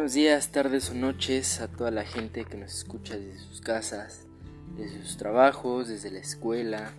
Buenos 0.00 0.14
días, 0.14 0.48
tardes 0.48 0.88
o 0.88 0.94
noches 0.94 1.60
a 1.60 1.68
toda 1.68 1.90
la 1.90 2.04
gente 2.04 2.46
que 2.46 2.56
nos 2.56 2.74
escucha 2.74 3.18
desde 3.18 3.38
sus 3.38 3.60
casas, 3.60 4.24
desde 4.78 5.02
sus 5.02 5.18
trabajos, 5.18 5.88
desde 5.88 6.10
la 6.10 6.20
escuela, 6.20 6.92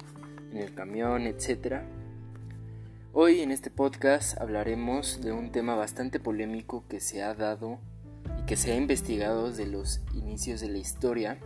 en 0.51 0.57
el 0.59 0.75
camión, 0.75 1.25
etc. 1.25 1.81
Hoy 3.11 3.41
en 3.41 3.49
este 3.49 3.71
podcast 3.71 4.39
hablaremos 4.39 5.19
de 5.19 5.31
un 5.31 5.51
tema 5.51 5.73
bastante 5.73 6.19
polémico 6.19 6.83
que 6.87 6.99
se 6.99 7.23
ha 7.23 7.33
dado 7.33 7.79
y 8.39 8.45
que 8.45 8.55
se 8.55 8.71
ha 8.71 8.75
investigado 8.75 9.49
desde 9.49 9.65
los 9.65 10.01
inicios 10.13 10.61
de 10.61 10.69
la 10.69 10.77
historia. 10.77 11.39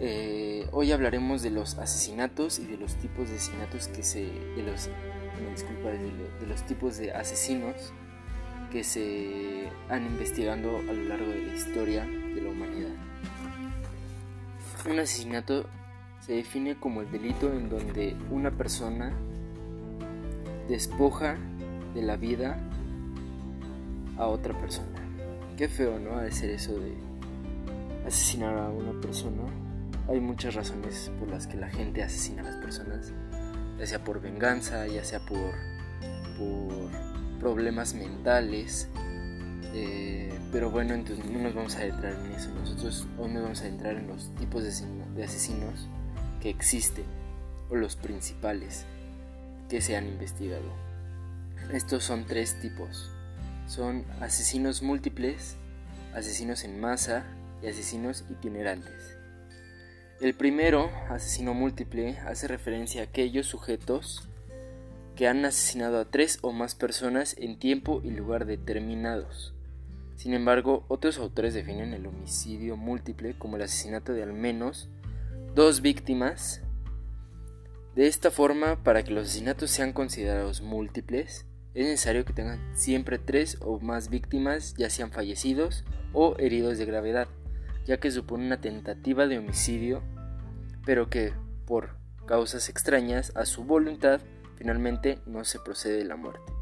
Eh, 0.00 0.66
hoy 0.72 0.90
hablaremos 0.90 1.42
de 1.42 1.50
los 1.50 1.76
asesinatos 1.76 2.58
y 2.60 2.64
de 2.64 2.78
los 2.78 2.94
tipos 2.94 3.28
de 3.28 3.36
asesinatos 3.36 3.88
que 3.88 4.02
se. 4.02 4.22
de 4.22 4.62
los. 4.62 4.88
disculpa, 5.52 5.90
de 5.90 6.46
los 6.46 6.64
tipos 6.64 6.96
de 6.96 7.12
asesinos 7.12 7.92
que 8.70 8.84
se 8.84 9.68
han 9.88 10.06
investigado 10.06 10.78
a 10.78 10.92
lo 10.92 11.02
largo 11.04 11.26
de 11.26 11.46
la 11.46 11.54
historia 11.54 12.04
de 12.04 12.40
la 12.40 12.50
humanidad. 12.50 12.94
Un 14.88 14.98
asesinato 14.98 15.66
se 16.20 16.34
define 16.34 16.76
como 16.76 17.02
el 17.02 17.10
delito 17.10 17.52
en 17.52 17.68
donde 17.68 18.16
una 18.30 18.50
persona 18.50 19.12
despoja 20.68 21.36
de 21.94 22.02
la 22.02 22.16
vida 22.16 22.58
a 24.16 24.26
otra 24.26 24.56
persona. 24.58 25.00
Qué 25.56 25.68
feo, 25.68 25.98
¿no? 25.98 26.16
Ha 26.16 26.22
de 26.22 26.32
ser 26.32 26.50
eso 26.50 26.78
de 26.78 26.94
asesinar 28.06 28.56
a 28.56 28.70
una 28.70 28.98
persona. 29.00 29.42
Hay 30.08 30.20
muchas 30.20 30.54
razones 30.54 31.10
por 31.18 31.28
las 31.28 31.46
que 31.46 31.56
la 31.56 31.68
gente 31.68 32.02
asesina 32.02 32.42
a 32.42 32.44
las 32.44 32.56
personas, 32.56 33.12
ya 33.78 33.86
sea 33.86 34.04
por 34.04 34.20
venganza, 34.20 34.86
ya 34.86 35.04
sea 35.04 35.20
por 35.20 35.54
problemas 37.40 37.94
mentales. 37.94 38.86
Eh, 39.74 40.32
pero 40.52 40.70
bueno, 40.70 40.94
entonces 40.94 41.24
no 41.24 41.38
nos 41.40 41.54
vamos 41.54 41.76
a 41.76 41.84
entrar 41.84 42.12
en 42.12 42.32
eso. 42.32 42.50
Nosotros 42.50 43.06
hoy 43.18 43.32
nos 43.32 43.42
vamos 43.42 43.62
a 43.62 43.66
entrar 43.66 43.96
en 43.96 44.06
los 44.06 44.32
tipos 44.36 44.62
de 44.62 45.24
asesinos 45.24 45.88
que 46.40 46.50
existen 46.50 47.04
o 47.70 47.76
los 47.76 47.96
principales 47.96 48.84
que 49.68 49.80
se 49.80 49.96
han 49.96 50.06
investigado. 50.06 50.90
Estos 51.72 52.04
son 52.04 52.26
tres 52.26 52.60
tipos. 52.60 53.10
Son 53.66 54.04
asesinos 54.20 54.82
múltiples, 54.82 55.56
asesinos 56.14 56.64
en 56.64 56.80
masa 56.80 57.24
y 57.62 57.68
asesinos 57.68 58.24
itinerantes. 58.28 59.16
El 60.20 60.34
primero, 60.34 60.90
asesino 61.08 61.54
múltiple, 61.54 62.18
hace 62.26 62.48
referencia 62.48 63.02
a 63.02 63.04
aquellos 63.04 63.46
sujetos 63.46 64.28
que 65.20 65.28
han 65.28 65.44
asesinado 65.44 66.00
a 66.00 66.06
tres 66.06 66.38
o 66.40 66.50
más 66.50 66.74
personas 66.74 67.36
en 67.38 67.58
tiempo 67.58 68.00
y 68.02 68.08
lugar 68.08 68.46
determinados. 68.46 69.52
Sin 70.16 70.32
embargo, 70.32 70.86
otros 70.88 71.18
autores 71.18 71.52
definen 71.52 71.92
el 71.92 72.06
homicidio 72.06 72.78
múltiple 72.78 73.34
como 73.36 73.56
el 73.56 73.62
asesinato 73.64 74.14
de 74.14 74.22
al 74.22 74.32
menos 74.32 74.88
dos 75.54 75.82
víctimas. 75.82 76.62
De 77.94 78.06
esta 78.06 78.30
forma, 78.30 78.82
para 78.82 79.02
que 79.02 79.10
los 79.10 79.28
asesinatos 79.28 79.70
sean 79.70 79.92
considerados 79.92 80.62
múltiples, 80.62 81.44
es 81.74 81.84
necesario 81.84 82.24
que 82.24 82.32
tengan 82.32 82.74
siempre 82.74 83.18
tres 83.18 83.58
o 83.60 83.78
más 83.78 84.08
víctimas, 84.08 84.72
ya 84.78 84.88
sean 84.88 85.12
fallecidos 85.12 85.84
o 86.14 86.34
heridos 86.38 86.78
de 86.78 86.86
gravedad, 86.86 87.28
ya 87.84 88.00
que 88.00 88.10
supone 88.10 88.46
una 88.46 88.62
tentativa 88.62 89.26
de 89.26 89.36
homicidio, 89.36 90.02
pero 90.86 91.10
que, 91.10 91.34
por 91.66 91.98
causas 92.26 92.70
extrañas 92.70 93.32
a 93.36 93.44
su 93.44 93.64
voluntad, 93.64 94.22
finalmente 94.60 95.18
no 95.24 95.42
se 95.46 95.58
procede 95.58 95.96
de 95.96 96.04
la 96.04 96.16
muerte. 96.16 96.52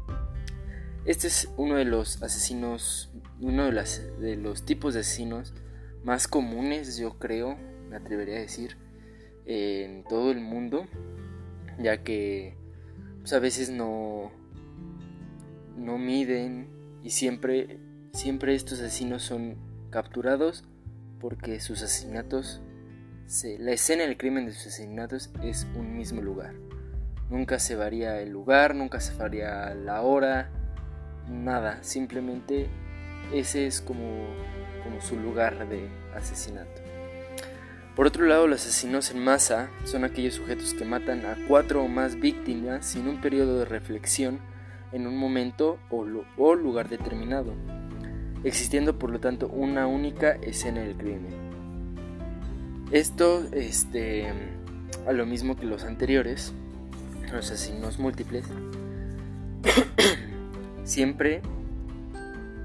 Este 1.03 1.27
es 1.27 1.49
uno 1.57 1.75
de 1.75 1.83
los 1.83 2.23
asesinos, 2.23 3.11
uno 3.41 3.65
de 3.65 4.37
los 4.37 4.63
tipos 4.63 4.93
de 4.93 5.01
asesinos 5.01 5.53
más 6.05 6.29
comunes, 6.29 6.95
yo 6.95 7.19
creo, 7.19 7.57
me 7.89 7.97
atrevería 7.97 8.37
a 8.37 8.39
decir, 8.39 8.77
en 9.45 10.05
todo 10.05 10.31
el 10.31 10.39
mundo, 10.39 10.87
ya 11.77 12.01
que 12.01 12.55
pues, 13.19 13.33
a 13.33 13.39
veces 13.39 13.69
no, 13.69 14.31
no 15.75 15.97
miden 15.97 16.69
y 17.03 17.09
siempre, 17.09 17.81
siempre 18.13 18.55
estos 18.55 18.79
asesinos 18.79 19.23
son 19.23 19.57
capturados 19.89 20.63
porque 21.19 21.59
sus 21.59 21.83
asesinatos, 21.83 22.61
la 23.59 23.73
escena 23.73 24.03
del 24.03 24.15
crimen 24.15 24.45
de 24.45 24.53
sus 24.53 24.67
asesinatos 24.67 25.31
es 25.43 25.67
un 25.75 25.97
mismo 25.97 26.21
lugar. 26.21 26.68
Nunca 27.29 27.59
se 27.59 27.75
varía 27.75 28.19
el 28.21 28.31
lugar, 28.31 28.75
nunca 28.75 28.99
se 28.99 29.15
varía 29.15 29.73
la 29.75 30.01
hora, 30.01 30.49
nada. 31.29 31.83
Simplemente 31.83 32.67
ese 33.33 33.67
es 33.67 33.81
como, 33.81 34.25
como 34.83 34.99
su 35.01 35.15
lugar 35.15 35.69
de 35.69 35.87
asesinato. 36.15 36.81
Por 37.95 38.07
otro 38.07 38.25
lado, 38.25 38.47
los 38.47 38.61
asesinos 38.61 39.11
en 39.11 39.23
masa 39.23 39.69
son 39.83 40.05
aquellos 40.05 40.35
sujetos 40.35 40.73
que 40.73 40.85
matan 40.85 41.25
a 41.25 41.37
cuatro 41.47 41.83
o 41.83 41.87
más 41.87 42.19
víctimas 42.19 42.85
sin 42.85 43.07
un 43.07 43.19
periodo 43.19 43.59
de 43.59 43.65
reflexión 43.65 44.39
en 44.91 45.05
un 45.05 45.17
momento 45.17 45.79
o, 45.89 46.05
o 46.37 46.55
lugar 46.55 46.89
determinado, 46.89 47.53
existiendo 48.43 48.97
por 48.97 49.11
lo 49.11 49.19
tanto 49.19 49.49
una 49.49 49.85
única 49.85 50.31
escena 50.31 50.81
del 50.81 50.95
crimen. 50.95 51.33
Esto, 52.91 53.45
este, 53.51 54.33
a 55.05 55.11
lo 55.11 55.25
mismo 55.25 55.55
que 55.55 55.65
los 55.65 55.83
anteriores, 55.83 56.53
los 57.31 57.51
asesinos 57.51 57.99
múltiples, 57.99 58.45
siempre 60.83 61.41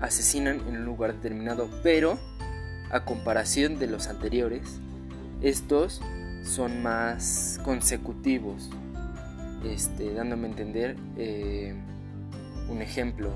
asesinan 0.01 0.61
en 0.69 0.77
un 0.77 0.85
lugar 0.85 1.15
determinado, 1.15 1.69
pero 1.83 2.19
a 2.91 3.05
comparación 3.05 3.79
de 3.79 3.87
los 3.87 4.07
anteriores, 4.07 4.63
estos 5.43 6.01
son 6.45 6.83
más 6.83 7.61
consecutivos, 7.65 8.71
este, 9.65 10.13
dándome 10.13 10.47
a 10.47 10.51
entender 10.51 10.97
eh, 11.17 11.75
un 12.69 12.83
ejemplo. 12.83 13.31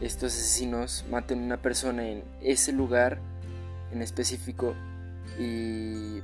Estos 0.00 0.32
asesinos 0.32 1.04
matan 1.10 1.40
a 1.40 1.44
una 1.44 1.56
persona 1.56 2.08
en 2.08 2.22
ese 2.40 2.72
lugar 2.72 3.18
en 3.92 4.02
específico 4.02 4.74
y 5.38 6.20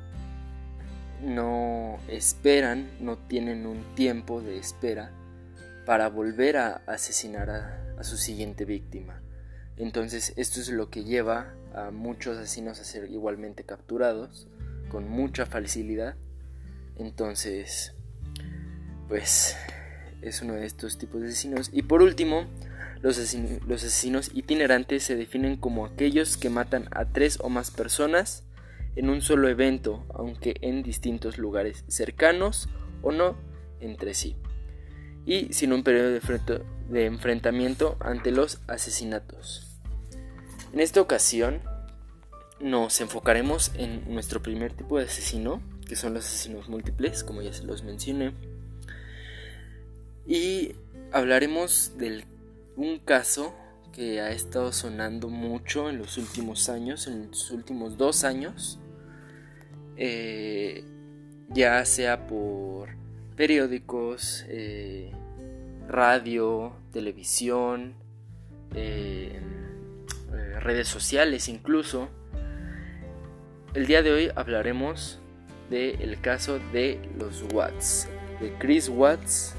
no 1.24 1.98
esperan, 2.08 2.90
no 3.00 3.18
tienen 3.18 3.66
un 3.66 3.82
tiempo 3.94 4.40
de 4.40 4.58
espera 4.58 5.10
para 5.86 6.08
volver 6.08 6.56
a 6.56 6.82
asesinar 6.86 7.50
a, 7.50 7.80
su 8.02 8.16
siguiente 8.16 8.64
víctima. 8.64 9.22
Entonces 9.76 10.34
esto 10.36 10.60
es 10.60 10.68
lo 10.68 10.90
que 10.90 11.04
lleva 11.04 11.54
a 11.74 11.90
muchos 11.90 12.36
asesinos 12.36 12.78
a 12.80 12.84
ser 12.84 13.10
igualmente 13.10 13.64
capturados 13.64 14.46
con 14.90 15.08
mucha 15.08 15.46
facilidad. 15.46 16.16
Entonces, 16.96 17.94
pues 19.08 19.56
es 20.22 20.42
uno 20.42 20.54
de 20.54 20.66
estos 20.66 20.98
tipos 20.98 21.22
de 21.22 21.28
asesinos. 21.28 21.70
Y 21.72 21.82
por 21.82 22.02
último, 22.02 22.46
los, 23.02 23.18
asesinos 23.18 24.30
itinerantes 24.32 25.02
se 25.02 25.16
definen 25.16 25.56
como 25.56 25.84
aquellos 25.84 26.36
que 26.36 26.48
matan 26.48 26.88
a 26.90 27.04
tres 27.04 27.38
o 27.40 27.50
más 27.50 27.70
personas 27.70 28.43
en 28.96 29.10
un 29.10 29.20
solo 29.20 29.48
evento, 29.48 30.04
aunque 30.14 30.56
en 30.60 30.82
distintos 30.82 31.38
lugares 31.38 31.84
cercanos 31.88 32.68
o 33.02 33.12
no 33.12 33.36
entre 33.80 34.14
sí, 34.14 34.36
y 35.26 35.52
sin 35.52 35.72
un 35.72 35.82
periodo 35.82 36.10
de, 36.10 37.06
enfrentamiento 37.06 37.96
ante 38.00 38.30
los 38.30 38.60
asesinatos. 38.66 39.78
En 40.72 40.80
esta 40.80 41.00
ocasión 41.00 41.60
nos 42.60 43.00
enfocaremos 43.00 43.72
en 43.76 44.12
nuestro 44.12 44.42
primer 44.42 44.72
tipo 44.72 44.98
de 44.98 45.04
asesino, 45.04 45.60
que 45.86 45.96
son 45.96 46.14
los 46.14 46.24
asesinos 46.24 46.68
múltiples, 46.68 47.24
como 47.24 47.42
ya 47.42 47.52
se 47.52 47.64
los 47.64 47.82
mencioné, 47.82 48.32
y 50.26 50.74
hablaremos 51.12 51.92
de 51.98 52.24
un 52.76 52.98
caso 52.98 53.54
que 53.92 54.20
ha 54.20 54.30
estado 54.30 54.72
sonando 54.72 55.28
mucho 55.28 55.88
en 55.88 55.98
los 55.98 56.18
últimos 56.18 56.68
años, 56.68 57.06
en 57.06 57.28
los 57.28 57.50
últimos 57.50 57.96
dos 57.96 58.24
años, 58.24 58.80
eh, 59.96 60.84
ya 61.48 61.84
sea 61.84 62.26
por 62.26 62.90
periódicos, 63.36 64.44
eh, 64.48 65.12
radio, 65.88 66.72
televisión, 66.92 67.94
eh, 68.74 69.40
redes 70.60 70.88
sociales 70.88 71.48
incluso. 71.48 72.08
El 73.74 73.86
día 73.86 74.02
de 74.02 74.12
hoy 74.12 74.30
hablaremos 74.34 75.20
del 75.70 76.20
caso 76.20 76.58
de 76.72 77.00
los 77.18 77.44
Watts, 77.52 78.08
de 78.40 78.52
Chris 78.58 78.88
Watts, 78.88 79.54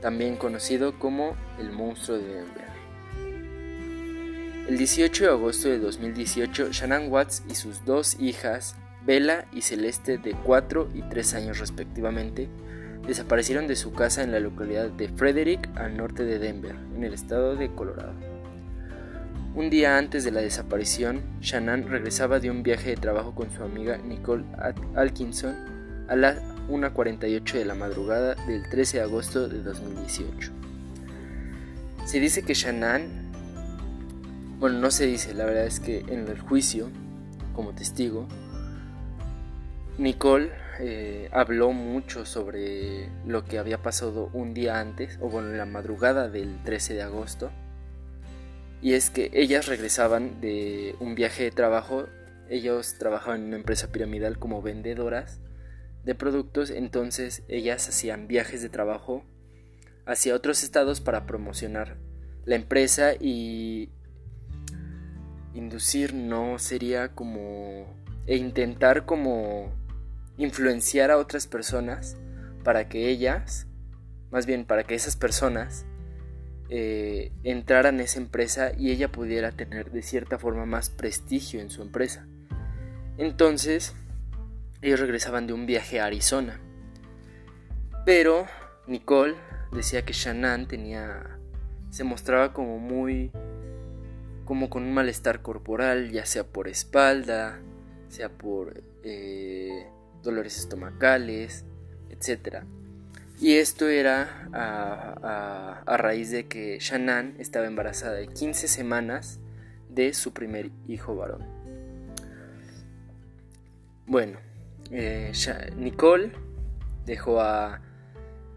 también 0.00 0.36
conocido 0.36 0.98
como 0.98 1.36
el 1.58 1.70
monstruo 1.70 2.18
de 2.18 2.26
Denver. 2.26 2.70
El 4.68 4.78
18 4.78 5.24
de 5.24 5.30
agosto 5.30 5.68
de 5.68 5.78
2018, 5.78 6.72
Shannon 6.72 7.10
Watts 7.10 7.44
y 7.48 7.54
sus 7.54 7.84
dos 7.84 8.18
hijas 8.20 8.76
Bella 9.06 9.46
y 9.52 9.62
Celeste 9.62 10.18
de 10.18 10.32
4 10.32 10.90
y 10.94 11.02
3 11.02 11.34
años 11.34 11.58
respectivamente, 11.58 12.48
desaparecieron 13.06 13.66
de 13.66 13.76
su 13.76 13.92
casa 13.92 14.22
en 14.22 14.32
la 14.32 14.40
localidad 14.40 14.90
de 14.90 15.08
Frederick 15.08 15.68
al 15.76 15.96
norte 15.96 16.24
de 16.24 16.38
Denver, 16.38 16.76
en 16.94 17.04
el 17.04 17.14
estado 17.14 17.56
de 17.56 17.70
Colorado. 17.74 18.14
Un 19.54 19.68
día 19.68 19.98
antes 19.98 20.22
de 20.22 20.30
la 20.30 20.42
desaparición, 20.42 21.22
Shannon 21.40 21.88
regresaba 21.88 22.38
de 22.38 22.50
un 22.50 22.62
viaje 22.62 22.90
de 22.90 22.96
trabajo 22.96 23.34
con 23.34 23.50
su 23.50 23.64
amiga 23.64 23.96
Nicole 23.96 24.44
Atkinson 24.94 25.56
a 26.08 26.14
las 26.14 26.40
1.48 26.68 27.54
de 27.54 27.64
la 27.64 27.74
madrugada 27.74 28.36
del 28.46 28.68
13 28.68 28.98
de 28.98 29.02
agosto 29.02 29.48
de 29.48 29.62
2018. 29.62 30.52
Se 32.04 32.20
dice 32.20 32.42
que 32.42 32.54
Shannon, 32.54 33.08
bueno, 34.60 34.78
no 34.78 34.90
se 34.92 35.06
dice, 35.06 35.34
la 35.34 35.46
verdad 35.46 35.66
es 35.66 35.80
que 35.80 36.00
en 36.08 36.28
el 36.28 36.38
juicio, 36.38 36.88
como 37.52 37.72
testigo, 37.72 38.28
Nicole 40.00 40.50
eh, 40.78 41.28
habló 41.30 41.72
mucho 41.72 42.24
sobre 42.24 43.10
lo 43.26 43.44
que 43.44 43.58
había 43.58 43.82
pasado 43.82 44.30
un 44.32 44.54
día 44.54 44.80
antes, 44.80 45.18
o 45.20 45.28
bueno, 45.28 45.50
en 45.50 45.58
la 45.58 45.66
madrugada 45.66 46.30
del 46.30 46.62
13 46.64 46.94
de 46.94 47.02
agosto, 47.02 47.50
y 48.80 48.94
es 48.94 49.10
que 49.10 49.30
ellas 49.34 49.66
regresaban 49.66 50.40
de 50.40 50.96
un 51.00 51.14
viaje 51.14 51.42
de 51.42 51.50
trabajo, 51.50 52.06
ellos 52.48 52.94
trabajaban 52.98 53.42
en 53.42 53.48
una 53.48 53.56
empresa 53.56 53.92
piramidal 53.92 54.38
como 54.38 54.62
vendedoras 54.62 55.38
de 56.02 56.14
productos, 56.14 56.70
entonces 56.70 57.42
ellas 57.48 57.86
hacían 57.86 58.26
viajes 58.26 58.62
de 58.62 58.70
trabajo 58.70 59.22
hacia 60.06 60.34
otros 60.34 60.62
estados 60.62 61.02
para 61.02 61.26
promocionar 61.26 61.98
la 62.46 62.54
empresa 62.54 63.12
y 63.20 63.90
inducir 65.52 66.14
no 66.14 66.58
sería 66.58 67.14
como 67.14 68.00
e 68.26 68.36
intentar 68.36 69.04
como 69.04 69.78
influenciar 70.40 71.10
a 71.10 71.18
otras 71.18 71.46
personas 71.46 72.16
para 72.64 72.88
que 72.88 73.08
ellas, 73.08 73.66
más 74.30 74.46
bien 74.46 74.64
para 74.64 74.84
que 74.84 74.94
esas 74.94 75.16
personas 75.16 75.84
eh, 76.70 77.32
entrara 77.44 77.90
en 77.90 78.00
esa 78.00 78.18
empresa 78.18 78.72
y 78.76 78.90
ella 78.90 79.12
pudiera 79.12 79.52
tener 79.52 79.90
de 79.90 80.02
cierta 80.02 80.38
forma 80.38 80.66
más 80.66 80.88
prestigio 80.88 81.60
en 81.60 81.68
su 81.68 81.82
empresa. 81.82 82.26
Entonces, 83.18 83.94
ellos 84.80 84.98
regresaban 84.98 85.46
de 85.46 85.52
un 85.52 85.66
viaje 85.66 86.00
a 86.00 86.06
Arizona. 86.06 86.58
Pero 88.06 88.46
Nicole 88.86 89.36
decía 89.72 90.04
que 90.04 90.14
Shannon 90.14 90.66
tenía 90.66 91.38
se 91.90 92.04
mostraba 92.04 92.52
como 92.52 92.78
muy 92.78 93.30
como 94.44 94.70
con 94.70 94.84
un 94.84 94.94
malestar 94.94 95.42
corporal, 95.42 96.10
ya 96.10 96.24
sea 96.24 96.44
por 96.44 96.66
espalda, 96.66 97.60
sea 98.08 98.30
por 98.30 98.82
eh, 99.04 99.86
dolores 100.22 100.58
estomacales, 100.58 101.64
etcétera. 102.10 102.64
Y 103.40 103.56
esto 103.56 103.88
era 103.88 104.48
a, 104.52 105.96
raíz 105.96 106.30
de 106.30 106.46
que 106.46 106.78
Shannon 106.78 107.36
estaba 107.38 107.66
embarazada 107.66 108.14
de 108.14 108.28
15 108.28 108.68
semanas 108.68 109.40
de 109.88 110.12
su 110.12 110.32
primer 110.32 110.70
hijo 110.86 111.16
varón. 111.16 111.46
Bueno, 114.06 114.38
eh, 114.90 115.32
Nicole 115.76 116.32
dejó 117.06 117.40
a, 117.40 117.80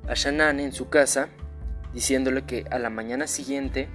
a 0.07 0.49
en 0.49 0.73
su 0.73 0.89
casa 0.89 1.29
diciéndole 1.93 2.43
que 2.43 2.65
a 2.69 2.77
la 2.77 2.89
mañana 2.89 3.27
siguiente 3.27 3.87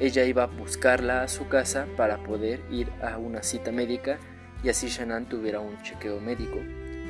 ella 0.00 0.24
iba 0.24 0.44
a 0.44 0.46
buscarla 0.46 1.22
a 1.22 1.28
su 1.28 1.46
casa 1.46 1.86
para 1.96 2.24
poder 2.24 2.60
ir 2.70 2.90
a 3.02 3.18
una 3.18 3.42
cita 3.44 3.70
médica 3.70 4.18
y 4.64 4.68
así 4.68 4.88
Shannon 4.88 5.28
tuviera 5.28 5.60
un 5.60 5.80
chequeo 5.82 6.20
médico 6.20 6.58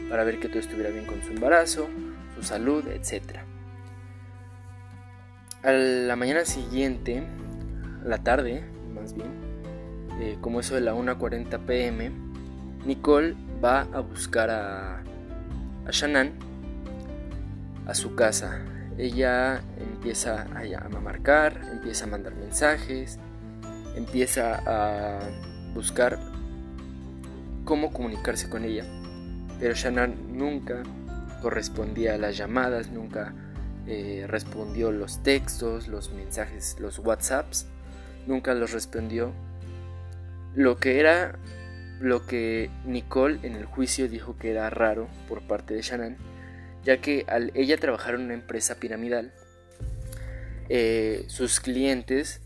para 0.08 0.24
ver 0.24 0.38
que 0.38 0.48
todo 0.48 0.58
estuviera 0.58 0.90
bien 0.90 1.06
con 1.06 1.22
su 1.22 1.32
embarazo, 1.32 1.88
su 2.36 2.42
salud, 2.42 2.86
etc. 2.88 3.38
A 5.62 5.72
la 5.72 6.16
mañana 6.16 6.44
siguiente, 6.44 7.26
a 8.04 8.08
la 8.08 8.18
tarde 8.18 8.64
más 8.94 9.14
bien, 9.14 9.28
eh, 10.20 10.38
como 10.40 10.60
eso 10.60 10.74
de 10.74 10.80
la 10.80 10.94
1.40 10.94 11.58
pm, 11.66 12.10
Nicole 12.86 13.34
va 13.62 13.82
a 13.92 14.00
buscar 14.00 14.50
a, 14.50 15.00
a 15.00 15.90
Shannon 15.90 16.32
a 17.86 17.94
su 17.94 18.14
casa. 18.14 18.62
Ella 18.96 19.62
empieza 19.78 20.46
a, 20.54 20.86
a 20.86 21.00
marcar, 21.00 21.60
empieza 21.72 22.04
a 22.04 22.08
mandar 22.08 22.34
mensajes, 22.34 23.18
empieza 23.96 24.62
a 24.66 25.18
buscar 25.74 26.18
cómo 27.64 27.92
comunicarse 27.92 28.48
con 28.48 28.64
ella. 28.64 28.84
Pero 29.60 29.74
Shannon 29.74 30.36
nunca 30.36 30.82
correspondía 31.42 32.14
a 32.14 32.18
las 32.18 32.36
llamadas, 32.36 32.90
nunca 32.90 33.34
eh, 33.86 34.24
respondió 34.26 34.90
los 34.92 35.22
textos, 35.22 35.88
los 35.88 36.10
mensajes, 36.12 36.76
los 36.80 36.98
WhatsApps, 36.98 37.66
nunca 38.26 38.54
los 38.54 38.72
respondió. 38.72 39.32
Lo 40.54 40.76
que 40.78 41.00
era 41.00 41.38
lo 42.00 42.26
que 42.26 42.70
Nicole 42.84 43.40
en 43.42 43.54
el 43.54 43.66
juicio 43.66 44.08
dijo 44.08 44.36
que 44.36 44.50
era 44.50 44.68
raro 44.70 45.08
por 45.28 45.42
parte 45.46 45.74
de 45.74 45.82
Shannon, 45.82 46.16
ya 46.82 47.00
que 47.00 47.24
al 47.28 47.50
ella 47.54 47.76
trabajar 47.78 48.14
en 48.14 48.22
una 48.22 48.34
empresa 48.34 48.76
piramidal, 48.76 49.32
eh, 50.68 51.24
sus 51.28 51.60
clientes, 51.60 52.40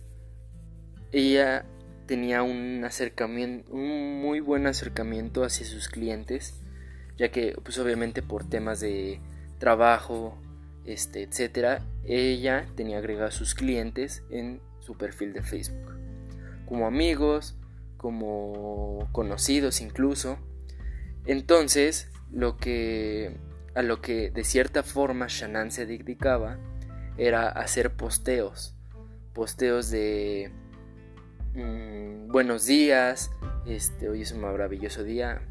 ella 1.12 1.64
tenía 2.06 2.42
un 2.42 2.84
acercamiento, 2.84 3.70
un 3.72 4.20
muy 4.20 4.40
buen 4.40 4.66
acercamiento 4.66 5.44
hacia 5.44 5.66
sus 5.66 5.88
clientes 5.88 6.57
ya 7.18 7.30
que 7.30 7.56
pues 7.62 7.78
obviamente 7.78 8.22
por 8.22 8.48
temas 8.48 8.80
de 8.80 9.20
trabajo, 9.58 10.38
este, 10.84 11.22
etcétera, 11.22 11.82
ella 12.04 12.66
tenía 12.76 12.98
agregados 12.98 13.34
sus 13.34 13.54
clientes 13.54 14.22
en 14.30 14.62
su 14.78 14.96
perfil 14.96 15.34
de 15.34 15.42
Facebook, 15.42 15.94
como 16.64 16.86
amigos, 16.86 17.58
como 17.98 19.08
conocidos 19.12 19.80
incluso. 19.80 20.38
Entonces, 21.26 22.10
lo 22.30 22.56
que 22.56 23.36
a 23.74 23.82
lo 23.82 24.00
que 24.00 24.30
de 24.30 24.44
cierta 24.44 24.82
forma 24.82 25.26
Shannon 25.28 25.70
se 25.70 25.86
dedicaba 25.86 26.58
era 27.16 27.48
hacer 27.48 27.94
posteos, 27.94 28.76
posteos 29.34 29.90
de 29.90 30.50
mm, 31.54 32.28
buenos 32.28 32.66
días, 32.66 33.30
este, 33.66 34.08
hoy 34.08 34.22
es 34.22 34.32
un 34.32 34.40
maravilloso 34.40 35.04
día, 35.04 35.42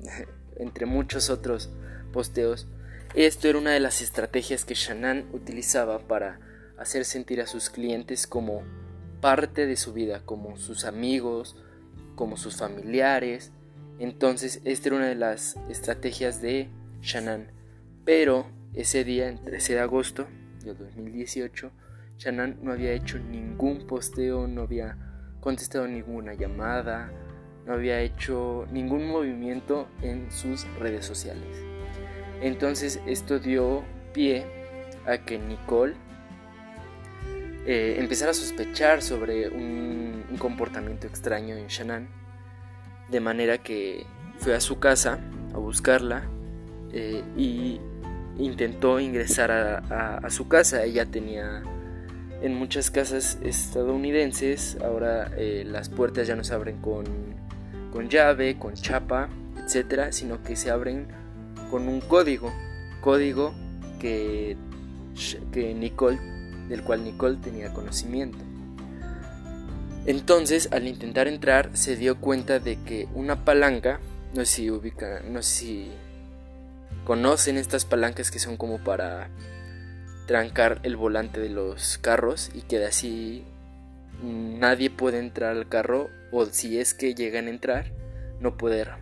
entre 0.58 0.86
muchos 0.86 1.30
otros 1.30 1.70
posteos. 2.12 2.66
Esto 3.14 3.48
era 3.48 3.58
una 3.58 3.72
de 3.72 3.80
las 3.80 4.02
estrategias 4.02 4.64
que 4.64 4.74
Shannon 4.74 5.26
utilizaba 5.32 6.00
para 6.00 6.40
hacer 6.78 7.04
sentir 7.04 7.40
a 7.40 7.46
sus 7.46 7.70
clientes 7.70 8.26
como 8.26 8.62
parte 9.20 9.66
de 9.66 9.76
su 9.76 9.92
vida, 9.92 10.22
como 10.24 10.56
sus 10.56 10.84
amigos, 10.84 11.56
como 12.14 12.36
sus 12.36 12.56
familiares. 12.56 13.52
Entonces, 13.98 14.60
esta 14.64 14.88
era 14.88 14.96
una 14.96 15.08
de 15.08 15.14
las 15.14 15.56
estrategias 15.68 16.42
de 16.42 16.68
Shannon. 17.00 17.46
Pero 18.04 18.46
ese 18.74 19.04
día, 19.04 19.28
el 19.28 19.40
13 19.40 19.74
de 19.74 19.80
agosto 19.80 20.26
de 20.64 20.74
2018, 20.74 21.70
Shannon 22.18 22.58
no 22.62 22.72
había 22.72 22.92
hecho 22.92 23.18
ningún 23.18 23.86
posteo, 23.86 24.46
no 24.46 24.62
había 24.62 24.96
contestado 25.40 25.86
ninguna 25.86 26.34
llamada, 26.34 27.12
no 27.66 27.74
había 27.74 28.00
hecho 28.00 28.66
ningún 28.70 29.08
movimiento 29.08 29.88
en 30.00 30.30
sus 30.30 30.66
redes 30.78 31.04
sociales. 31.04 31.44
Entonces 32.40 33.00
esto 33.06 33.38
dio 33.38 33.82
pie 34.12 34.46
a 35.06 35.18
que 35.18 35.38
Nicole 35.38 35.94
eh, 37.66 37.96
empezara 37.98 38.30
a 38.30 38.34
sospechar 38.34 39.02
sobre 39.02 39.48
un, 39.48 40.24
comportamiento 40.38 41.06
extraño 41.06 41.56
en 41.56 41.66
Shannon, 41.68 42.08
de 43.08 43.20
manera 43.20 43.58
que 43.58 44.04
fue 44.38 44.54
a 44.54 44.60
su 44.60 44.78
casa 44.78 45.18
a 45.54 45.56
buscarla 45.56 46.28
eh, 46.92 47.24
y 47.38 47.80
intentó 48.38 49.00
ingresar 49.00 49.50
a, 49.50 50.28
su 50.28 50.46
casa. 50.46 50.84
Ella 50.84 51.06
tenía 51.06 51.62
en 52.42 52.54
muchas 52.54 52.90
casas 52.90 53.38
estadounidenses, 53.42 54.76
ahora 54.84 55.32
eh, 55.36 55.64
las 55.66 55.88
puertas 55.88 56.26
ya 56.26 56.36
no 56.36 56.44
se 56.44 56.52
abren 56.52 56.76
con 56.82 57.04
con 57.92 58.08
llave, 58.08 58.58
con 58.58 58.74
chapa, 58.74 59.28
etcétera, 59.64 60.12
sino 60.12 60.42
que 60.42 60.56
se 60.56 60.70
abren 60.70 61.08
con 61.70 61.88
un 61.88 62.00
código, 62.00 62.52
código 63.00 63.54
que, 63.98 64.56
que 65.52 65.74
Nicole, 65.74 66.18
del 66.68 66.82
cual 66.82 67.04
Nicole 67.04 67.36
tenía 67.36 67.72
conocimiento. 67.72 68.38
Entonces, 70.06 70.68
al 70.70 70.86
intentar 70.86 71.26
entrar, 71.26 71.70
se 71.72 71.96
dio 71.96 72.20
cuenta 72.20 72.60
de 72.60 72.80
que 72.82 73.08
una 73.14 73.44
palanca, 73.44 74.00
no 74.34 74.44
sé 74.44 74.46
si 74.46 74.70
ubica, 74.70 75.20
no 75.28 75.42
sé 75.42 75.50
si 75.50 75.92
conocen 77.04 77.56
estas 77.56 77.84
palancas 77.84 78.30
que 78.30 78.38
son 78.38 78.56
como 78.56 78.78
para 78.78 79.28
trancar 80.26 80.80
el 80.82 80.96
volante 80.96 81.40
de 81.40 81.48
los 81.48 81.98
carros 81.98 82.50
y 82.54 82.62
que 82.62 82.78
de 82.78 82.86
así 82.86 83.44
nadie 84.22 84.90
puede 84.90 85.18
entrar 85.18 85.56
al 85.56 85.68
carro 85.68 86.10
o 86.32 86.46
si 86.46 86.78
es 86.78 86.94
que 86.94 87.14
llegan 87.14 87.46
a 87.46 87.50
entrar, 87.50 87.92
no 88.40 88.56
poder 88.56 88.92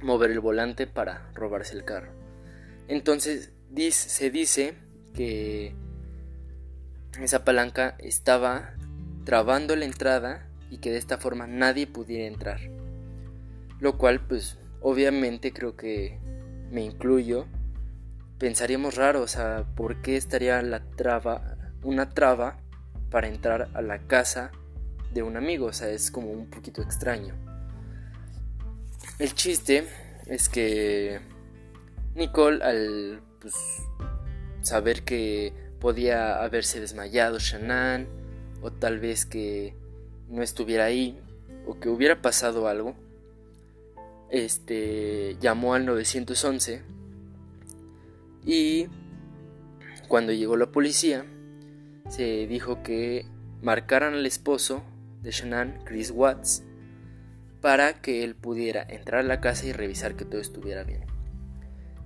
mover 0.00 0.30
el 0.30 0.40
volante 0.40 0.86
para 0.86 1.30
robarse 1.34 1.74
el 1.74 1.84
carro. 1.84 2.12
Entonces 2.88 3.52
se 3.90 4.30
dice 4.30 4.74
que 5.14 5.74
esa 7.20 7.44
palanca 7.44 7.96
estaba 7.98 8.74
trabando 9.24 9.74
la 9.76 9.84
entrada 9.84 10.46
y 10.70 10.78
que 10.78 10.90
de 10.90 10.98
esta 10.98 11.18
forma 11.18 11.46
nadie 11.46 11.86
pudiera 11.86 12.26
entrar. 12.26 12.60
Lo 13.80 13.96
cual 13.96 14.20
pues 14.20 14.58
obviamente 14.80 15.52
creo 15.52 15.76
que 15.76 16.18
me 16.70 16.82
incluyo, 16.82 17.46
pensaríamos 18.38 18.96
raro, 18.96 19.22
o 19.22 19.28
sea, 19.28 19.64
¿por 19.74 20.02
qué 20.02 20.16
estaría 20.16 20.60
la 20.62 20.84
traba, 20.90 21.56
una 21.82 22.10
traba 22.10 22.58
para 23.14 23.28
entrar 23.28 23.68
a 23.74 23.80
la 23.80 24.00
casa 24.08 24.50
de 25.12 25.22
un 25.22 25.36
amigo? 25.36 25.66
O 25.66 25.72
sea, 25.72 25.88
es 25.88 26.10
como 26.10 26.32
un 26.32 26.50
poquito 26.50 26.82
extraño. 26.82 27.32
El 29.20 29.34
chiste 29.34 29.86
es 30.26 30.48
que 30.48 31.20
Nicole 32.16 32.64
al 32.64 33.20
pues, 33.40 33.54
saber 34.62 35.04
que 35.04 35.52
podía 35.78 36.42
haberse 36.42 36.80
desmayado 36.80 37.38
Shannon 37.38 38.08
o 38.62 38.72
tal 38.72 38.98
vez 38.98 39.26
que 39.26 39.76
no 40.28 40.42
estuviera 40.42 40.86
ahí 40.86 41.16
o 41.68 41.78
que 41.78 41.90
hubiera 41.90 42.20
pasado 42.20 42.66
algo, 42.66 42.96
este 44.28 45.36
llamó 45.40 45.74
al 45.74 45.86
911 45.86 46.82
y 48.44 48.88
cuando 50.08 50.32
llegó 50.32 50.56
la 50.56 50.66
policía 50.66 51.24
se 52.08 52.46
dijo 52.46 52.82
que 52.82 53.26
marcaran 53.62 54.14
al 54.14 54.26
esposo 54.26 54.82
de 55.22 55.30
Shannon, 55.30 55.80
Chris 55.84 56.10
Watts, 56.10 56.62
para 57.60 57.94
que 57.94 58.24
él 58.24 58.34
pudiera 58.34 58.82
entrar 58.82 59.20
a 59.20 59.26
la 59.26 59.40
casa 59.40 59.66
y 59.66 59.72
revisar 59.72 60.16
que 60.16 60.24
todo 60.24 60.40
estuviera 60.40 60.84
bien. 60.84 61.04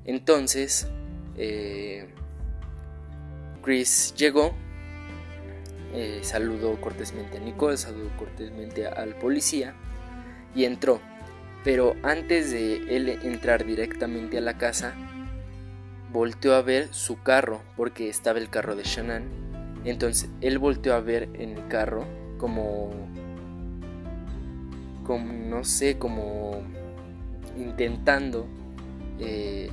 Entonces, 0.05 0.89
eh, 1.37 2.09
Chris 3.63 4.15
llegó, 4.17 4.55
eh, 5.93 6.21
saludó 6.23 6.81
cortésmente 6.81 7.39
a 7.39 7.41
Nicole, 7.41 7.77
saludó 7.77 8.09
cortésmente 8.17 8.87
al 8.87 9.17
policía 9.17 9.75
y 10.55 10.65
entró. 10.65 11.01
Pero 11.65 11.97
antes 12.03 12.53
de 12.53 12.97
él 12.97 13.09
entrar 13.09 13.67
directamente 13.67 14.39
a 14.39 14.41
la 14.41 14.57
casa, 14.57 14.95
volteó 16.13 16.55
a 16.55 16.63
ver 16.63 16.95
su 16.95 17.21
carro, 17.23 17.63
porque 17.77 18.09
estaba 18.09 18.39
el 18.39 18.49
carro 18.49 18.77
de 18.77 18.85
Shannon. 18.85 19.48
Entonces 19.85 20.31
él 20.41 20.59
volteó 20.59 20.95
a 20.95 21.01
ver 21.01 21.29
en 21.35 21.51
el 21.57 21.69
carro 21.69 22.05
como, 22.39 22.91
como 25.05 25.33
no 25.33 25.65
sé, 25.65 25.99
como 25.99 26.63
intentando 27.57 28.47
eh, 29.19 29.71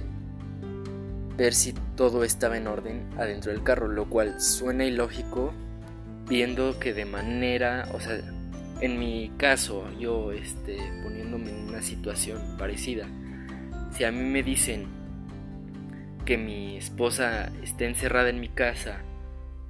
ver 1.38 1.54
si 1.54 1.74
todo 1.96 2.24
estaba 2.24 2.58
en 2.58 2.68
orden 2.68 3.06
adentro 3.18 3.52
del 3.52 3.64
carro, 3.64 3.88
lo 3.88 4.10
cual 4.10 4.40
suena 4.40 4.86
ilógico 4.86 5.52
viendo 6.28 6.80
que 6.80 6.94
de 6.94 7.06
manera, 7.06 7.88
o 7.94 8.00
sea, 8.00 8.20
en 8.82 9.00
mi 9.00 9.32
caso, 9.38 9.86
yo 10.00 10.32
este, 10.32 10.78
poniéndome 11.04 11.52
en 11.52 11.70
una 11.70 11.82
situación 11.82 12.40
parecida, 12.58 13.08
si 13.96 14.04
a 14.04 14.12
mí 14.12 14.28
me 14.30 14.44
dicen 14.44 14.88
que 16.26 16.38
mi 16.38 16.78
esposa 16.78 17.52
esté 17.64 17.86
encerrada 17.86 18.30
en 18.30 18.40
mi 18.40 18.50
casa, 18.50 19.02